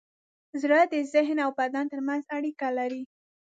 [0.61, 3.03] زړه د ذهن او بدن ترمنځ اړیکه لري.